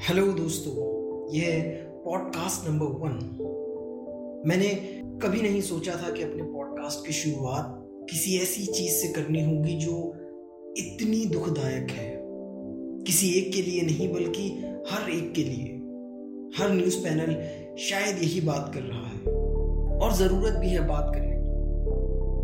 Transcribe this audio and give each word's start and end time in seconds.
Hello 0.00 0.32
दोस्तों 0.32 0.74
है 1.36 1.60
podcast 2.04 2.68
number 2.68 2.86
one 2.86 3.12
मैंने 4.46 4.68
कभी 5.22 5.40
नहीं 5.42 5.60
सोचा 5.60 5.92
था 5.92 6.12
कि 6.12 6.22
अपने 6.22 6.42
पॉडकास्ट 6.42 7.06
की 7.06 7.12
शुरुआत 7.12 7.88
किसी 8.10 8.38
ऐसी 8.38 8.66
चीज़ 8.66 8.92
से 8.92 9.08
करनी 9.08 9.44
होगी 9.44 9.74
जो 9.74 10.12
इतनी 10.78 11.24
दुखदायक 11.26 11.90
है। 11.90 12.20
किसी 13.04 13.30
एक 13.30 13.52
के 13.52 13.62
लिए 13.62 13.82
नहीं, 13.82 14.12
बल्कि 14.12 14.48
हर 14.90 15.10
एक 15.10 15.32
के 15.32 15.44
लिए। 15.44 15.64
हर 16.58 16.70
न्यूज़ 16.70 16.96
पैनल 16.98 17.32
शायद 17.78 18.22
यही 18.22 18.40
बात 18.40 18.72
कर 18.74 18.80
रहा 18.80 19.08
है। 19.08 19.36
और 19.98 20.12
ज़रूरत 20.12 20.52
भी 20.52 20.70
है 20.70 20.88
बात 20.88 21.12
करने 21.14 21.34
की। 21.34 21.40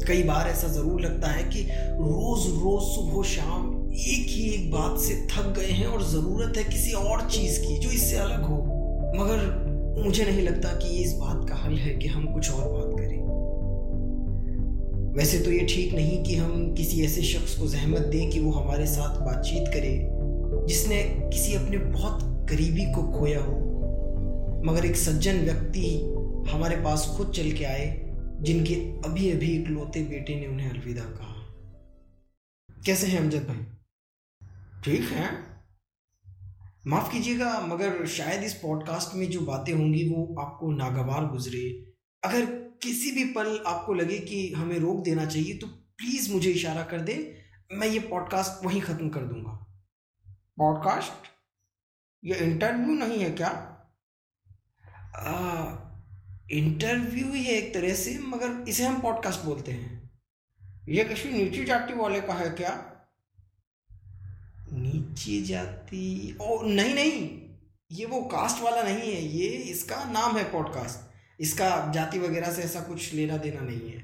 कई 0.07 0.29
बार 0.29 0.49
ऐसा 0.49 0.69
ज़रूर 0.69 1.01
लगता 1.01 1.29
है 1.29 1.51
कि 1.51 1.63
रोज 1.73 2.47
रोज 2.47 2.83
सुबह 2.83 3.23
शाम 3.23 3.76
एक 3.97 4.27
ही 4.29 4.51
एक 4.51 4.71
बात 4.71 4.99
से 5.01 5.15
थक 5.27 5.55
गए 5.59 5.71
हैं 5.71 5.87
और 5.87 6.03
ज़रूरत 6.03 6.57
है 6.57 6.65
किसी 6.65 6.93
और 6.93 7.31
चीज़ 7.31 7.61
की 7.61 7.79
जो 7.79 7.91
इससे 7.91 8.17
अलग 8.17 8.45
हो। 8.45 8.57
मगर 9.17 9.67
मुझे 10.05 10.25
नहीं 10.25 10.43
लगता 10.43 10.69
कि 10.69 10.89
इस 10.89 11.13
बात 11.13 11.49
का 11.49 11.55
हल 11.55 11.75
है 11.75 11.95
कि 11.95 12.09
हम 12.09 12.27
कुछ 12.35 12.51
और 12.51 12.73
बात 12.73 13.01
करें। 13.01 13.25
वैसे 15.15 15.39
तो 15.39 15.53
ये 15.53 15.67
ठीक 15.67 15.95
नहीं 15.95 16.23
कि 16.25 16.35
हम 16.37 16.75
किसी 16.75 17.05
ऐसे 17.05 17.23
शख्स 17.23 17.59
को 17.59 17.67
जहमत 17.67 18.01
दें 18.01 18.31
कि 18.31 18.41
वो 18.41 18.51
हमारे 18.51 18.87
साथ 18.87 19.21
बातचीत 19.21 19.69
करे, 19.69 20.09
जिसने 20.67 21.03
किसी 21.05 21.55
अपने 21.55 21.79
बहुत 21.79 22.47
करीबी 22.51 22.93
को 22.93 23.03
खोया 23.19 23.41
हो। 23.41 23.53
मगर 24.65 24.87
एक 24.87 24.97
सज्जन 24.97 25.41
व्यक्ति 25.41 26.01
हमारे 26.53 26.77
पास 26.77 27.15
खुद 27.17 27.31
चल 27.31 27.51
के 27.53 27.65
आए, 27.65 28.13
जिनके 28.41 28.75
अभी 29.09 29.31
अभी 29.31 29.47
इकलौते 29.47 30.01
बेटे 30.01 30.35
ने 30.41 30.47
उन्हें 30.47 30.71
अलविदा 30.71 31.03
कहा। 31.03 31.35
कैसे 32.87 33.07
हैं 33.07 33.19
अमजद 33.19 33.39
भाई? 33.39 33.76
ठीक 34.87 35.03
है। 35.03 35.29
माफ़ 36.87 37.11
कीजिएगा, 37.13 37.61
मगर 37.61 38.07
शायद 38.07 38.43
इस 38.43 38.53
पॉडकास्ट 38.55 39.15
में 39.15 39.31
जो 39.31 39.41
बातें 39.41 39.73
होंगी 39.73 40.09
वो 40.09 40.37
आपको 40.41 40.71
नागवार 40.73 41.27
गुजरे। 41.27 41.63
अगर 42.23 42.47
किसी 42.83 43.11
भी 43.11 43.25
पल 43.33 43.65
आपको 43.67 43.95
लगे 43.95 44.19
कि 44.19 44.53
हमें 44.53 44.79
रोक 44.79 45.03
देना 45.05 45.25
चाहिए 45.27 45.57
तो 45.59 45.67
प्लीज़ 45.67 46.33
मुझे 46.33 46.51
इशारा 46.51 46.83
कर 46.83 47.01
दे। 47.01 47.17
मैं 47.73 47.89
ये 47.89 47.99
पॉडकास्ट 47.99 48.65
वहीं 48.67 48.81
ख़त्म 48.81 49.09
कर 49.09 49.21
दूँगा। 49.21 49.59
पॉडकास्ट 50.59 51.29
ये 52.25 52.39
इंटरव्यू 52.39 52.95
नहीं 52.95 53.19
है 53.19 53.31
क्या? 53.31 53.53
इंटरव्यू 56.53 57.33
ही 57.33 57.45
है 57.45 57.53
एक 57.53 57.75
तरह 57.75 57.95
से, 57.95 58.19
मगर 58.19 58.69
इसे 58.69 58.85
हम 58.85 59.01
पॉडकास्ट 59.03 59.41
बोलते 59.41 59.73
हैं। 59.73 60.11
ये 60.89 61.05
किसी 61.05 61.29
नीची 61.29 61.65
जाति 61.65 61.95
वाले 61.95 62.21
का 62.21 62.35
है 62.35 62.51
क्या? 62.51 62.93
नीची 64.87 65.43
जाती 65.43 66.37
ओ 66.41 66.63
नहीं 66.63 66.95
नहीं, 66.95 67.29
ये 67.93 68.07
वो 68.07 68.21
कास्ट 68.23 68.63
वाला 68.63 68.83
नहीं 68.83 69.13
है, 69.13 69.23
ये 69.23 69.47
इसका 69.47 70.05
नाम 70.05 70.37
है 70.37 70.53
पॉडकास्ट 70.53 71.41
इसका 71.41 71.93
जाति 71.93 72.19
वगैरह 72.19 72.53
से 72.53 72.63
ऐसा 72.63 72.81
कुछ 72.81 73.15
लेना 73.15 73.37
देना 73.37 73.61
नहीं 73.61 73.91
है। 73.91 73.99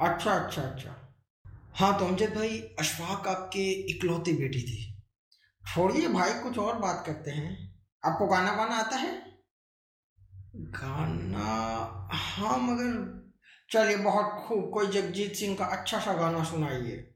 अच्छा 0.00 0.34
अच्छा 0.34 0.62
अच्छा। 0.62 0.98
हाँ 1.74 1.98
तो 1.98 2.04
अमजद 2.04 2.34
भाई, 2.34 2.58
अशफाक 2.78 3.26
आपके 3.26 3.70
इकलौती 3.90 4.32
बेटी 4.32 4.62
थी। 4.62 5.02
छोड़िए 5.74 6.08
भाई, 6.08 6.32
कुछ 6.32 6.58
और 6.58 6.78
बात 6.78 7.02
करते 7.06 7.30
हैं। 7.30 7.80
आपको 8.04 8.26
गाना 8.26 8.54
गाना 8.54 8.76
आता 8.76 8.96
है? 8.96 9.40
गाना? 10.56 11.48
हाँ 12.12 12.58
मगर 12.58 13.22
चलिए, 13.70 13.96
बहुत 13.96 14.44
खूब। 14.48 14.70
कोई 14.74 14.86
जगजीत 14.86 15.34
सिंह 15.34 15.56
का 15.56 15.64
अच्छा 15.64 15.98
सा 15.98 16.12
गाना 16.12 16.44
सुनाइए। 16.44 17.11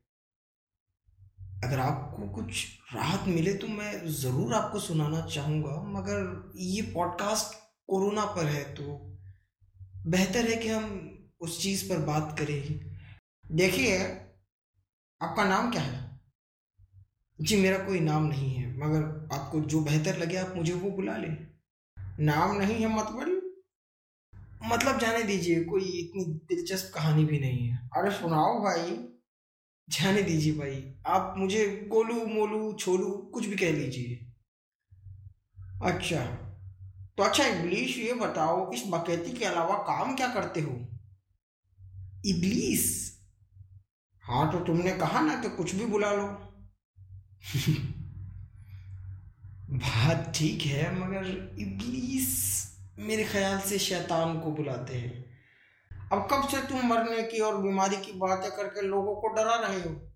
अगर 1.57 1.79
आपको 1.79 2.29
कुछ 2.29 2.65
राहत 2.95 3.29
मिले 3.29 3.53
तो 3.55 3.69
मैं 3.69 4.07
ज़रूर 4.13 4.55
आपको 4.55 4.79
सुनाना 4.81 5.21
चाहूँगा। 5.27 5.83
मगर 5.91 6.53
ये 6.57 6.83
पॉडकास्ट 6.95 7.55
कोरोना 7.89 8.25
पर 8.27 8.47
है 8.47 8.65
तो 8.75 8.83
बेहतर 10.07 10.51
है 10.51 10.57
कि 10.57 10.69
हम 10.69 11.13
उस 11.41 11.63
चीज़ 11.63 11.89
पर 11.89 11.99
बात 11.99 12.37
करें 12.39 12.63
देखिए, 13.45 13.99
आपका 15.21 15.45
नाम 15.45 15.71
क्या 15.71 15.83
है? 15.83 16.21
जी, 17.39 17.57
मेरा 17.57 17.79
कोई 17.79 18.01
नाम 18.01 18.25
नहीं 18.25 18.55
है, 18.55 18.77
मगर 18.79 19.35
आपको 19.35 19.61
जो 19.61 19.81
बेहतर 19.81 20.19
लगे 20.19 20.37
आप 20.37 20.55
मुझे 20.57 20.73
वो 20.73 20.91
बुला 20.91 21.17
लें। 21.17 21.37
नाम 22.21 22.57
नहीं 22.57 22.75
है 22.75 22.95
मतलब 22.97 23.43
मतलब 24.65 24.99
जाने 24.99 25.23
दीजिए, 25.23 25.65
कोई 25.65 25.83
इतनी 25.83 26.25
दिलचस्प 26.25 26.95
कहानी 26.95 27.25
भी 27.25 27.41
नहीं 27.41 27.69
है। 27.69 27.89
अरे, 27.97 28.11
सुनाओ 28.11 28.59
भाई। 28.61 28.97
जाने 29.89 30.23
दीजिए 30.23 30.53
भाई। 30.53 30.95
आप 31.07 31.35
मुझे 31.39 31.89
गोलू, 31.89 32.27
मोलू, 32.27 32.73
छोलू 32.73 33.11
कुछ 33.11 33.47
भी 33.47 33.57
कह 33.57 33.73
लीजिए। 33.73 34.33
अच्छा। 35.83 36.27
तो 37.17 37.23
अच्छा 37.23 37.45
इब्लीस 37.45 37.99
ये 37.99 38.15
बताओ, 38.15 38.73
इस 38.73 38.83
बकैती 38.87 39.33
के 39.33 39.45
अलावा 39.45 39.75
काम 39.75 40.17
क्या 40.17 40.29
करते 40.29 40.61
हो? 40.61 40.89
इब्लीस? 42.27 43.17
हाँ 44.23 44.53
तो 44.53 44.61
तुमने 44.61 44.91
कहा 44.91 45.21
ना 45.21 45.43
कि 45.43 45.49
कुछ 45.49 45.75
भी 45.75 45.87
बुला 45.87 46.13
लो। 46.13 46.53
बात 49.71 50.33
ठीक 50.37 50.63
है, 50.63 50.99
मगर 50.99 51.57
इब्लीस 51.59 52.57
मेरे 52.99 53.25
ख्याल 53.25 53.61
से 53.61 53.79
शैतान 53.79 54.41
को 54.41 54.53
बुलाते 54.53 54.97
हैं। 54.97 55.26
अब 56.13 56.29
कब 56.31 56.49
से 56.49 56.67
तुम 56.67 56.87
मरने 56.87 57.23
की 57.23 57.39
और 57.39 57.63
बीमारी 57.63 57.97
की 57.97 58.13
बातें 58.13 58.51
करके 58.51 58.83
लोगों 58.83 59.17
को 59.17 59.29
डरा 59.29 59.55
रहे 59.55 59.81
हो? 59.81 60.13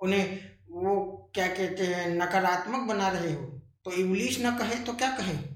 उन्हें 0.00 0.50
वो 0.70 1.30
क्या 1.34 1.46
कहते 1.46 1.86
हैं, 1.86 2.08
नकारात्मक 2.08 2.88
बना 2.88 3.08
रहे 3.08 3.32
हो? 3.32 3.60
तो 3.84 3.92
इंग्लिश 3.92 4.40
ना 4.40 4.58
कहे 4.58 4.84
तो 4.84 4.92
क्या 4.92 5.10
कहे? 5.10 5.54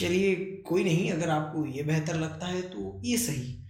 चलिए, 0.00 0.34
कोई 0.56 0.84
नहीं, 0.84 1.12
अगर 1.12 1.30
आपको 1.30 1.66
ये 1.66 1.82
बेहतर 1.82 2.16
लगता 2.16 2.46
है 2.46 2.62
तो 2.62 3.02
ये 3.04 3.18
सही। 3.18 3.64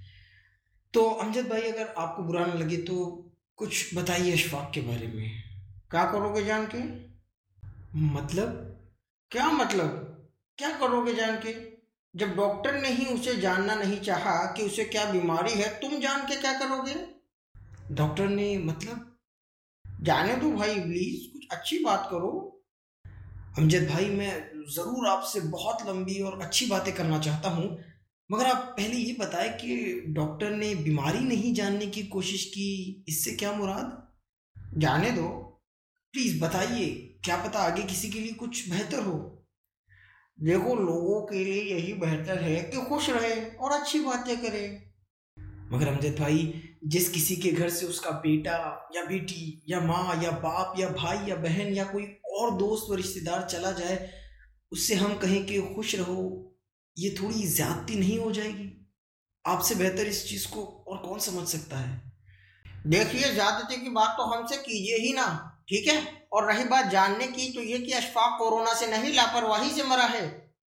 तो 0.95 1.11
अमजद 1.11 1.49
भाई, 1.49 1.63
अगर 1.63 1.95
आपको 1.99 2.23
बुरा 2.23 2.47
ना 2.47 2.55
लगे 2.55 2.77
तो 2.77 3.29
कुछ 3.57 3.95
बताइए 3.95 4.33
अशफाक 4.33 4.71
के 4.75 4.81
बारे 4.81 5.07
में। 5.07 5.43
क्या 5.91 6.13
करोगे 6.13 6.45
जान 6.45 6.69
के? 6.75 6.79
मतलब? 7.99 8.79
क्या 9.31 9.51
मतलब? 9.51 9.89
क्या 10.59 10.79
करोगे 10.79 11.15
जान 11.15 11.37
के? 11.37 11.72
जब 12.15 12.35
डॉक्टर 12.37 12.81
ने 12.81 12.89
ही 12.89 13.05
उसे 13.07 13.35
जानना 13.37 13.75
नहीं 13.75 14.01
चाहा 14.01 14.35
कि 14.47 14.63
उसे 14.63 14.85
क्या 14.85 15.05
बीमारी 15.13 15.53
है, 15.53 15.69
तुम 15.81 15.99
जान 16.01 16.27
के 16.27 16.37
क्या 16.37 16.53
करोगे? 16.59 16.95
डॉक्टर 17.91 18.29
ने 18.29 18.59
मतलब 18.59 19.09
जाने 20.03 20.35
दो 20.37 20.51
भाई 20.51 20.75
प्लीज़ 20.75 21.33
कुछ 21.33 21.47
अच्छी 21.53 21.79
बात 21.79 22.09
करो। 22.11 22.63
अमजद 23.59 23.89
भाई, 23.89 24.07
मैं 24.07 24.65
ज़रूर 24.69 25.07
आपसे 25.09 25.41
बहुत 25.41 25.87
लंबी 25.89 26.21
और 26.23 26.41
अच्छी 26.43 26.67
बातें 26.67 26.95
करना 26.95 27.19
चाहता 27.19 27.49
हूँ, 27.49 27.79
मगर 28.31 28.47
आप 28.47 28.75
पहले 28.77 28.97
ये 28.97 29.17
बताएँ 29.21 29.51
कि 29.51 30.05
डॉक्टर 30.09 30.51
ने 30.51 30.75
बीमारी 30.75 31.21
नहीं 31.21 31.55
जानने 31.55 31.87
की 31.87 32.03
कोशिश 32.03 32.45
की, 32.45 33.05
इससे 33.09 33.31
क्या 33.31 33.53
मुराद? 33.53 34.09
जाने 34.79 35.11
दो। 35.11 35.29
प्लीज़ 36.15 36.41
बताइए, 36.41 36.87
क्या 37.25 37.37
पता 37.37 37.59
आगे 37.59 37.83
किसी 37.83 38.11
के 38.11 38.21
लिए 38.21 38.33
कुछ 38.33 38.69
बेहतर 38.71 39.03
हो। 39.03 39.42
देखो, 40.43 40.75
लोगों 40.75 41.23
के 41.23 41.45
लिए 41.45 41.75
यही 41.75 41.93
बेहतर 41.93 42.43
है 42.43 42.63
कि 42.63 42.85
खुश 42.85 43.11
रहे 43.11 43.57
और 43.57 43.73
अच्छी 43.73 44.01
बातें 44.01 44.39
करें। 44.39 44.83
मगर 45.73 45.89
अमजद 45.89 46.17
भाई, 46.19 46.63
जिस 46.85 47.11
किसी 47.11 47.37
के 47.37 47.53
घर 47.53 47.71
से 47.71 47.87
उसका 47.87 48.11
बेटा 48.11 48.89
या 48.97 49.05
बेटी 49.05 49.63
या 49.69 49.81
माँ 49.81 50.23
या 50.23 50.31
बाप 50.31 50.75
या 50.79 50.89
भाई 50.89 51.27
या 51.29 51.37
बहन 51.37 51.73
या 51.73 51.85
कोई 51.85 52.17
और 52.31 52.51
दोस्त 52.51 52.87
व 52.91 52.95
रिश्तेदार 52.95 53.43
चला 53.43 53.73
जाए, 53.73 54.13
उससे 54.73 54.95
हम 54.95 55.19
कहें 55.19 55.47
कि 55.47 55.63
खुश 55.63 55.95
रहो। 55.95 56.55
ये 56.99 57.11
थोड़ी 57.11 57.49
ज्यादती 57.49 57.95
नहीं 57.95 58.19
हो 58.19 58.33
जाएगी। 58.33 58.93
आपसे 59.47 59.75
बेहतर 59.75 60.07
इस 60.07 60.29
चीज़ 60.29 60.49
को 60.49 60.85
और 60.89 60.99
कौन 60.99 61.19
समझ 61.19 61.49
सकता 61.49 61.79
है? 61.79 62.13
देखिए, 62.87 63.35
ज्यादती 63.35 63.77
की 63.77 63.89
बात 63.89 64.11
तो 64.11 64.23
हमसे 64.23 64.57
कीजिए 64.57 64.97
ही 64.97 65.13
ना। 65.13 65.52
ठीक 65.69 65.89
है? 65.89 66.29
और 66.33 66.47
रही 66.47 66.65
बात 66.67 66.87
जानने 66.89 67.27
की 67.29 67.53
तो 67.53 67.61
ये 67.63 67.79
कि 67.79 67.93
अशफाक 67.95 68.39
कोरोना 68.39 68.73
से 68.75 68.87
नहीं 68.89 69.13
लापरवाही 69.15 69.71
से 69.71 69.83
मरा 69.85 70.05
है, 70.07 70.25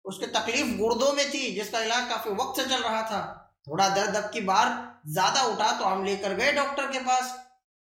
उसके 0.06 0.28
तकलीफ़ 0.30 0.76
गुर्दों 0.78 1.12
में 1.14 1.30
थी, 1.30 1.52
जिसका 1.54 1.80
इलाज 1.80 2.10
काफ़ी 2.10 2.32
वक्त 2.34 2.62
से 2.62 2.68
चल 2.68 2.82
रहा 2.84 3.02
था। 3.04 3.22
थोड़ा 3.68 3.88
दर्द 3.90 4.16
अब 4.16 4.30
की 4.32 4.42
बार 4.44 4.70
ज़्यादा 5.10 5.44
उठा 5.46 5.72
तो 5.80 5.86
हम 5.86 6.04
लेकर 6.06 6.34
गए 6.36 6.52
डॉक्टर 6.54 6.92
के 6.92 7.00
पास। 7.02 7.38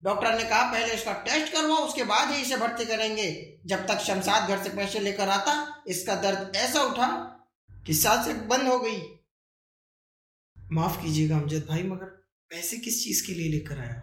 डॉक्टर 0.04 0.38
ने 0.38 0.44
कहा, 0.44 0.62
पहले 0.64 0.94
इसका 0.94 1.14
टेस्ट 1.26 1.54
करवाओ, 1.54 1.86
उसके 1.86 2.04
बाद 2.04 2.32
ही 2.32 2.42
इसे 2.42 2.58
भर्ती 2.58 2.86
करेंगे। 2.86 3.30
जब 3.66 3.86
तक 3.88 4.00
शमशाद 4.00 4.50
घर 4.50 4.64
से 4.64 4.70
पैसे 4.70 5.00
लेकर 5.00 5.30
आता, 5.30 5.84
इसका 5.88 6.16
दर्द 6.16 6.56
ऐसा 6.56 6.82
उठा 6.84 7.08
कि 7.70 7.94
सांस 7.94 8.28
बंद 8.48 8.68
हो 8.68 8.80
गई। 8.80 9.02
माफ़ 10.58 11.02
कीजिएगा 11.02 11.36
अमजद 11.36 11.66
भाई, 11.70 11.84
मगर 11.84 12.06
पैसे 12.52 12.78
किस 12.78 13.04
चीज़ 13.04 13.26
के 13.28 13.34
लिए 13.34 13.50
लेकर 13.50 13.80
आया? 13.80 14.02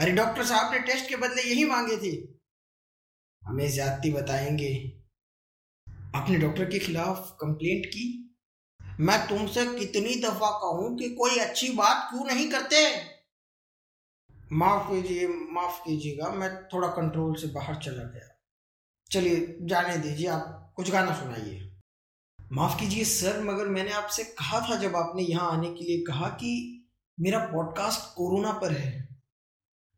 अरे 0.00 0.12
डॉक्टर 0.12 0.44
साहब 0.44 0.72
ने 0.72 0.80
टेस्ट 0.80 1.08
के 1.08 1.16
बदले 1.16 1.42
यही 1.42 1.64
मांगे 1.64 1.96
थे। 1.96 2.28
हमें 3.44 3.72
ज्यादती 3.72 4.12
बताएँगे। 4.12 5.02
आपने 6.14 6.38
डॉक्टर 6.38 6.64
के 6.64 6.78
खिलाफ 6.78 7.36
कंप्लेंट 7.40 7.86
की? 7.86 8.36
मैं 9.00 9.28
तुमसे 9.28 9.66
कितनी 9.66 10.14
दफ़ा 10.14 10.50
कहूँ 10.50 10.98
कि 10.98 11.10
कोई 11.10 11.36
अच्छी 11.36 11.72
बात 11.72 12.10
क्यों 12.10 12.24
नहीं 12.24 12.50
करते? 12.50 13.04
माफ़ 14.52 14.90
कीजिए, 14.92 15.28
माफ़ 15.28 15.80
कीजिएगा, 15.80 16.30
मैं 16.30 16.64
थोड़ा 16.64 16.88
कंट्रोल 16.88 17.34
से 17.34 17.46
बाहर 17.46 17.74
चला 17.74 18.02
गया। 18.02 18.42
चलिए, 19.12 19.58
जाने 19.60 19.96
दीजिए, 19.96 20.26
आप 20.26 20.72
कुछ 20.76 20.90
गाना 20.90 21.14
सुनाइए। 21.14 21.80
माफ़ 22.52 22.80
कीजिए 22.80 23.04
सर, 23.04 23.44
मगर 23.44 23.66
मैंने 23.66 23.92
आपसे 23.92 24.24
कहा 24.24 24.60
था 24.60 24.76
जब 24.76 24.96
आपने 24.96 25.22
यहाँ 25.22 25.52
आने 25.52 25.74
के 25.74 25.84
लिए 25.84 26.04
कहा 26.04 26.28
कि 26.28 26.84
मेरा 27.20 27.38
पॉडकास्ट 27.38 28.16
कोरोना 28.16 28.52
पर 28.52 28.72
है। 28.72 29.07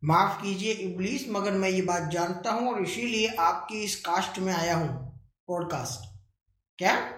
माफ़ 0.04 0.42
कीजिए 0.42 0.72
इब्लीस, 0.72 1.26
मगर 1.28 1.52
मैं 1.52 1.68
ये 1.68 1.82
बात 1.82 2.10
जानता 2.10 2.50
हूँ 2.50 2.72
और 2.72 2.82
इसीलिए 2.82 3.28
आपकी 3.28 3.82
इस 3.82 4.00
कास्ट 4.00 4.38
में 4.38 4.52
आया 4.52 4.76
हूँ 4.76 5.20
पॉडकास्ट 5.48 6.20
क्या? 6.78 7.12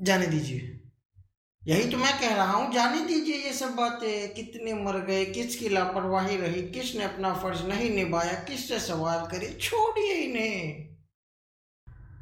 जाने 0.00 0.26
दीजिए। 0.26 0.80
यही 1.66 1.90
तो 1.90 1.96
मैं 1.96 2.20
कह 2.20 2.34
रहा 2.34 2.52
हूँ, 2.52 2.72
जाने 2.72 3.00
दीजिए 3.00 3.36
ये 3.36 3.52
सब 3.52 3.74
बातें। 3.74 4.34
कितने 4.34 4.74
मर 4.74 5.00
गए, 5.00 5.24
किसकी 5.24 5.68
लापरवाही 5.68 6.36
रही, 6.36 6.70
किसने 6.70 7.04
अपना 7.04 7.34
फ़र्ज़ 7.34 7.62
नहीं 7.62 7.90
निभाया, 7.90 8.32
किससे 8.32 8.80
सवाल 8.80 9.26
करे, 9.26 9.58
छोड़िए 9.62 10.12
इन्हें। 10.12 10.96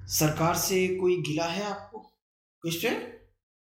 सरकार 0.07 0.55
से 0.55 0.97
कोई 0.97 1.23
गिला 1.23 1.45
है 1.45 1.65
आपको? 1.65 1.99
किससे 2.63 3.21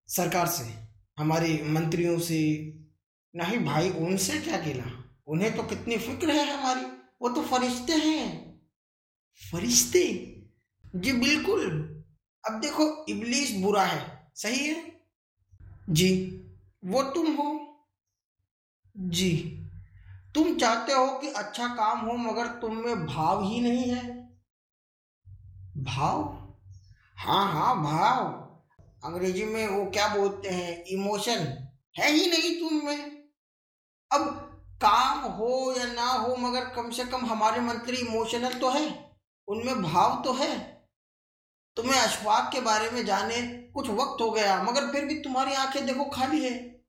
सरकार 0.07 0.47
से? 0.47 0.73
हमारे 1.17 1.63
मंत्रियों 1.63 2.19
से? 2.19 2.53
नहीं, 3.35 3.65
भाई, 3.65 3.89
उनसे 3.89 4.39
क्या 4.39 4.57
गिला? 4.57 5.03
उन्हें 5.27 5.55
तो 5.55 5.63
कितनी 5.63 5.97
फ़िक्र 5.97 6.31
है 6.31 6.59
हमारी। 6.59 6.85
वो 7.21 7.29
तो 7.29 7.41
फरिश्ते 7.41 7.93
हैं। 7.93 8.61
फरिश्ते? 9.51 10.33
जी, 10.95 11.11
बिल्कुल। 11.11 11.93
अब 12.47 12.59
देखो, 12.59 13.05
इबलीस 13.09 13.55
बुरा 13.55 13.83
है। 13.83 14.31
सही 14.35 14.67
है? 14.67 15.01
जी। 15.89 16.41
वो 16.85 17.03
तुम 17.03 17.35
हो? 17.35 17.79
जी। 18.97 19.63
तुम 20.35 20.57
चाहते 20.57 20.93
हो 20.93 21.19
कि 21.19 21.27
अच्छा 21.27 21.67
काम 21.67 21.99
हो, 21.99 22.13
मगर 22.13 22.47
तुम 22.47 22.75
में 22.75 23.05
भाव 23.05 23.43
ही 23.43 23.61
नहीं 23.61 23.89
है। 23.89 24.29
भाव? 25.77 26.47
हाँ 27.15 27.53
हाँ 27.53 27.83
भाव। 27.83 28.47
अंग्रेज़ी 29.03 29.45
में 29.45 29.67
वो 29.67 29.91
क्या 29.91 30.15
बोलते 30.15 30.49
हैं? 30.49 30.83
इमोशन। 30.85 31.67
है 31.97 32.11
ही 32.11 32.29
नहीं 32.29 32.59
तुम 32.59 32.85
में। 32.85 33.23
अब 34.13 34.46
काम 34.81 35.19
हो 35.19 35.73
या 35.77 35.85
ना 35.85 36.07
हो, 36.07 36.35
मगर 36.35 36.65
कम 36.65 36.89
से 36.89 37.05
कम 37.05 37.25
हमारे 37.25 37.61
मंत्री 37.61 37.97
इमोशनल 37.97 38.53
तो 38.53 38.69
है, 38.69 39.11
उनमें 39.47 39.81
भाव 39.83 40.21
तो 40.25 40.33
है। 40.33 40.57
तुम्हें 41.77 41.99
अशफाक 41.99 42.51
के 42.53 42.61
बारे 42.61 42.89
में 42.89 43.05
जाने 43.05 43.41
कुछ 43.73 43.89
वक्त 43.89 44.21
हो 44.21 44.29
गया, 44.31 44.61
मगर 44.63 44.91
फिर 44.91 45.05
भी 45.05 45.15
तुम्हारी 45.15 45.53
आँखें 45.53 45.85
देखो 45.85 46.05
खाली 46.05 46.43
है। 46.43 46.81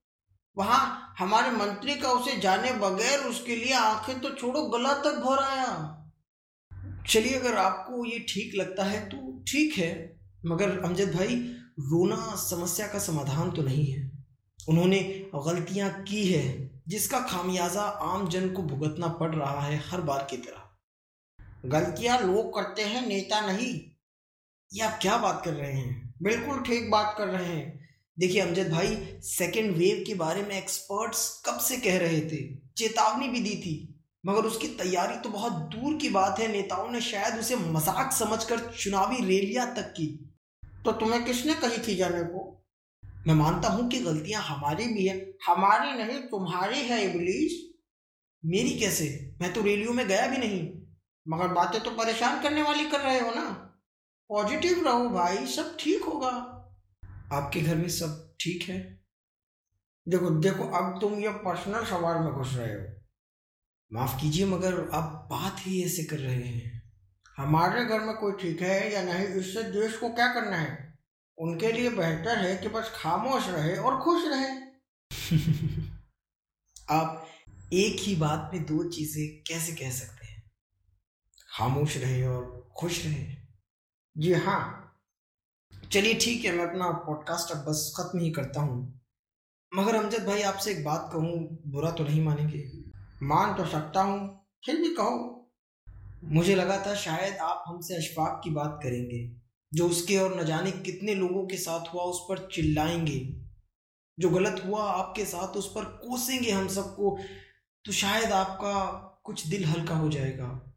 वहाँ 0.56 1.14
हमारे 1.18 1.50
मंत्री 1.50 1.94
का 1.94 2.10
उसे 2.10 2.36
जाने 2.36 2.72
बगैर 2.72 3.20
उसके 3.20 3.56
लिए 3.56 3.72
आँखें 3.72 4.20
तो 4.20 4.30
छोड़ो, 4.30 4.62
गला 4.62 4.94
तक 4.94 5.14
भर 5.14 5.38
आया। 5.38 5.94
चलिए, 7.08 7.34
अगर 7.34 7.56
आपको 7.56 8.04
ये 8.04 8.18
ठीक 8.28 8.54
लगता 8.54 8.84
है 8.84 9.08
तो 9.08 9.44
ठीक 9.48 9.78
है, 9.78 10.20
मगर 10.46 10.78
अमजद 10.84 11.14
भाई, 11.14 11.36
रोना 11.80 12.34
समस्या 12.36 12.86
का 12.86 12.98
समाधान 12.98 13.50
तो 13.50 13.62
नहीं 13.62 13.92
है। 13.92 14.10
उन्होंने 14.68 15.30
गलतियाँ 15.34 16.02
की 16.02 16.26
है। 16.32 16.67
जिसका 16.88 17.20
खामियाजा 17.20 17.82
आम 17.82 18.28
जन 18.28 18.48
को 18.50 18.62
भुगतना 18.62 19.08
पड़ 19.08 19.34
रहा 19.34 19.60
है 19.60 19.82
हर 19.88 20.00
बार 20.00 20.26
की 20.30 20.36
तरह। 20.36 20.64
गलतियाँ 21.64 22.18
लोग 22.18 22.54
करते 22.54 22.82
हैं, 22.82 23.06
नेता 23.06 23.40
नहीं। 23.40 23.80
ये 24.72 24.82
आप 24.82 24.98
क्या 25.02 25.16
बात 25.16 25.42
कर 25.44 25.52
रहे 25.52 25.72
हैं? 25.72 26.14
बिल्कुल 26.22 26.60
ठीक 26.60 26.90
बात 26.90 27.14
कर 27.18 27.28
रहे 27.28 27.46
हैं। 27.46 27.88
देखिए, 28.18 28.40
अमजद 28.40 28.70
भाई 28.70 29.18
सेकेंड 29.22 29.76
वेव 29.76 30.04
के 30.06 30.14
बारे 30.14 30.42
में 30.42 30.56
एक्सपर्ट्स 30.58 31.42
कब 31.46 31.58
से 31.58 31.76
कह 31.76 31.98
रहे 31.98 32.20
थे? 32.20 32.56
चेतावनी 32.76 33.28
भी 33.28 33.40
दी 33.40 33.56
थी। 33.56 34.04
मगर 34.26 34.40
उसकी 34.40 34.68
तैयारी 34.68 35.16
तो 35.16 35.28
बहुत 35.28 35.52
दूर 35.52 35.96
की 35.96 36.08
बात 36.08 36.38
है। 36.38 36.48
नेताओं 36.48 36.90
ने 36.90 37.00
शायद 37.00 37.34
उसे 37.34 37.56
मज़ाक 37.56 38.12
समझकर 38.12 38.58
चुनावी 38.58 39.16
रैलियाँ 39.16 39.74
तक 39.74 39.94
की। 39.96 40.34
तो 40.84 40.92
तुम्हें 40.92 41.24
किसने 41.24 41.54
कही 41.54 41.78
थी 41.78 41.96
जाने 41.96 42.22
को? 42.22 42.47
मैं 43.26 43.34
मानता 43.34 43.68
हूँ 43.68 43.90
कि 43.90 44.00
गलतियाँ 44.00 44.42
हमारी 44.42 44.86
भी 44.86 45.06
है। 45.06 45.34
हमारी 45.46 46.04
नहीं, 46.04 46.20
तुम्हारी 46.20 46.78
है 46.78 47.02
इबलीस। 47.02 47.74
मेरी 48.44 48.78
कैसे? 48.78 49.36
मैं 49.40 49.52
तो 49.52 49.62
रैलियों 49.62 49.92
में 49.92 50.08
गया 50.08 50.26
भी 50.26 50.36
नहीं। 50.36 50.82
मगर 51.28 51.48
बातें 51.48 51.80
तो 51.80 51.90
परेशान 51.90 52.42
करने 52.42 52.62
वाली 52.62 52.90
कर 52.90 53.00
रहे 53.00 53.20
हो 53.20 53.34
ना। 53.34 53.50
पॉजिटिव 54.28 54.84
रहो 54.84 55.08
भाई, 55.08 55.46
सब 55.46 55.76
ठीक 55.80 56.02
होगा। 56.02 56.30
आपके 57.32 57.60
घर 57.60 57.76
में 57.76 57.88
सब 57.88 58.34
ठीक 58.40 58.68
है? 58.68 59.04
देखो 60.08 60.30
देखो, 60.30 60.64
अब 60.64 61.00
तुम 61.00 61.14
ये 61.14 61.28
पर्सनल 61.28 61.84
सवाल 61.84 62.24
में 62.24 62.32
घुस 62.32 62.54
रहे 62.54 62.74
हो। 62.74 62.86
माफ़ 63.92 64.20
कीजिए, 64.20 64.46
मगर 64.46 64.88
आप 64.88 65.28
बात 65.30 65.56
ही 65.58 65.84
ऐसे 65.84 66.04
कर 66.04 66.18
रहे 66.18 66.42
हैं। 66.42 66.92
हमारे 67.36 67.84
घर 67.84 68.00
में 68.00 68.16
कोई 68.16 68.32
ठीक 68.32 68.62
है 68.62 68.92
या 68.92 69.02
नहीं, 69.02 69.26
इससे 69.26 69.62
देश 69.62 69.96
को 69.96 70.08
क्या 70.08 70.34
करना 70.34 70.56
है? 70.56 70.87
उनके 71.40 71.72
लिए 71.72 71.90
बेहतर 71.90 72.38
है 72.38 72.56
कि 72.56 72.68
बस 72.68 72.92
खामोश 72.94 73.48
रहे 73.48 73.76
और 73.76 74.00
खुश 74.00 74.22
रहे। 74.26 74.48
आप 76.90 77.28
एक 77.72 77.96
ही 78.00 78.16
बात 78.16 78.50
में 78.54 78.64
दो 78.64 78.84
चीज़ें 78.84 79.42
कैसे 79.42 79.72
कह 79.72 79.90
सकते 79.90 80.26
हैं? 80.26 80.50
खामोश 81.50 81.96
रहे 81.96 82.26
और 82.26 82.70
खुश 82.76 83.06
रहे। 83.06 83.36
जी 84.18 84.32
हाँ। 84.32 84.84
चलिए 85.92 86.14
ठीक 86.14 86.44
है 86.44 86.52
मैं 86.52 86.66
अपना 86.66 86.90
पॉडकास्ट 86.90 87.52
अब 87.52 87.58
बस 87.58 87.94
खत्म 87.96 88.18
ही 88.18 88.30
करता 88.30 88.60
हूँ। 88.60 89.00
मगर 89.74 89.94
अमजद 89.94 90.26
भाई 90.26 90.42
आपसे 90.42 90.70
एक 90.70 90.84
बात 90.84 91.10
कहूँ 91.12 91.58
बुरा 91.66 91.90
तो 91.90 92.04
नहीं 92.04 92.24
मानेंगे? 92.24 92.72
मान 93.22 93.54
तो 93.54 93.66
सकता 93.66 94.02
हूँ 94.02 94.46
फिर 94.66 94.76
भी 94.76 94.94
कहो। 94.94 95.34
मुझे 96.24 96.54
लगा 96.54 96.86
था 96.86 96.94
शायद 96.94 97.36
आप 97.36 97.64
हमसे 97.66 97.96
अशफाक 97.96 98.40
की 98.44 98.50
बात 98.50 98.80
करेंगे। 98.82 99.37
जो 99.74 99.88
उसके 99.88 100.16
और 100.16 100.42
न 100.42 100.46
जाने 100.46 100.70
कितने 100.70 101.14
लोगों 101.14 101.46
के 101.46 101.56
साथ 101.56 101.94
हुआ, 101.94 102.02
उस 102.02 102.20
पर 102.28 102.48
चिल्लाएँगे। 102.54 103.44
जो 104.20 104.30
गलत 104.30 104.62
हुआ 104.66 104.82
आपके 104.82 105.24
साथ, 105.24 105.48
उस 105.48 105.72
पर 105.74 105.84
कोसेंगे 105.84 106.50
हम 106.50 106.68
सबको 106.68 107.18
तो 107.84 107.92
शायद 107.92 108.32
आपका 108.32 108.90
कुछ 109.24 109.46
दिल 109.46 109.64
हल्का 109.64 109.96
हो 109.96 110.08
जाएगा। 110.08 110.74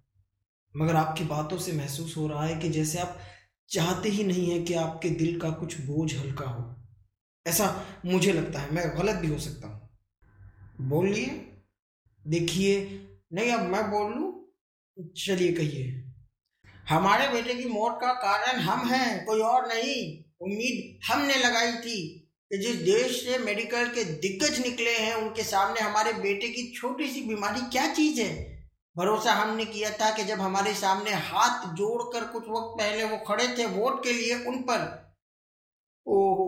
मगर 0.78 0.96
आपकी 0.96 1.24
बातों 1.24 1.58
से 1.58 1.72
महसूस 1.72 2.18
हो 2.18 2.28
रहा 2.28 2.46
है 2.46 2.60
कि 2.60 2.70
जैसे 2.70 3.00
आप 3.00 3.20
चाहते 3.70 4.10
ही 4.10 4.24
नहीं 4.24 4.52
है 4.52 4.64
कि 4.64 4.74
आपके 4.74 5.10
दिल 5.10 5.40
का 5.40 5.50
कुछ 5.50 5.82
बोझ 5.82 6.18
हल्का 6.18 6.46
हो। 6.46 6.88
ऐसा 7.48 7.86
मुझे 8.06 8.34
लगता 8.34 8.60
है, 8.60 8.72
मैं 8.72 8.98
गलत 8.98 9.16
भी 9.16 9.28
हो 9.28 9.38
सकता 9.38 9.68
हूँ। 9.68 9.90
बोलिए, 10.90 11.58
देखिए, 12.28 13.02
नहीं, 13.34 13.52
अब 13.52 13.60
मैं 13.60 13.92
बोल 13.92 14.14
लूँ, 14.14 14.52
चलिए 15.18 15.54
कहिए। 15.54 16.11
हमारे 16.90 17.28
बेटे 17.28 17.54
की 17.54 17.70
मौत 17.70 17.98
का 18.02 18.14
कारण 18.14 18.60
हम 18.60 18.90
हैं, 18.90 19.26
कोई 19.26 19.40
और 19.40 19.68
नहीं। 19.68 20.24
उम्मीद 20.42 21.00
हमने 21.06 21.36
लगाई 21.36 21.72
थी 21.72 22.30
कि 22.52 22.58
जिस 22.58 22.76
देश 22.76 23.26
से 23.26 23.38
मेडिकल 23.38 23.86
के 23.86 24.04
दिग्गज 24.04 24.60
निकले 24.60 24.98
हैं, 24.98 25.14
उनके 25.14 25.44
सामने 25.44 25.80
हमारे 25.80 26.14
बेटे 26.14 26.48
की 26.48 26.74
छोटी 26.76 27.08
सी 27.08 27.22
बीमारी 27.22 27.62
क्या 27.62 27.94
चीज़ 27.94 28.22
है? 28.22 28.52
भरोसा 28.98 29.34
हमने 29.34 29.66
किया 29.66 29.90
था 29.90 30.16
कि 30.16 30.24
जब 30.24 30.42
हमारे 30.42 30.74
सामने 30.74 31.12
हाथ 31.12 31.74
जोड़कर 31.74 32.24
कुछ 32.24 32.44
वक्त 32.44 32.84
पहले 32.84 33.04
वो 33.04 33.18
खड़े 33.18 33.48
थे 33.48 33.66
वोट 33.66 34.04
के 34.04 34.14
लिए 34.14 34.46
उन 34.46 34.58
पर। 34.58 35.12
ओहो 36.08 36.48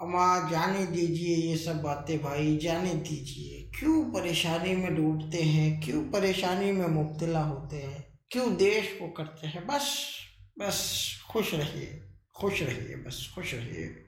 अमा 0.00 0.50
जाने 0.50 0.86
दीजिए 0.86 1.36
ये 1.36 1.56
सब 1.56 1.82
बातें 1.82 2.22
भाई, 2.22 2.56
जाने 2.56 2.94
दीजिए। 2.94 3.80
क्यों 3.80 4.04
परेशानी 4.04 4.76
में 4.76 4.94
डूबते 4.94 5.42
हैं? 5.42 5.84
क्यों 5.84 6.02
परेशानी 6.02 6.72
में 6.72 6.86
मुब्तला 6.86 7.40
होते 7.40 7.76
हैं? 7.76 8.05
क्यों 8.30 8.56
देश 8.56 8.98
को 9.00 9.08
करते 9.08 9.46
हैं? 9.46 9.66
बस 9.66 10.16
बस 10.58 11.18
खुश 11.30 11.54
रहिए 11.54 12.02
खुश 12.36 12.62
रहिए, 12.62 12.96
बस 12.96 13.32
खुश 13.34 13.54
रहिए। 13.54 14.06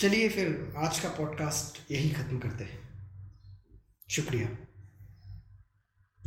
चलिए 0.00 0.28
फिर 0.28 0.74
आज 0.76 1.00
का 1.00 1.08
पॉडकास्ट 1.08 1.92
यही 1.92 2.10
ख़त्म 2.10 2.38
करते 2.38 2.64
हैं। 2.64 2.80
शुक्रिया। 4.10 4.65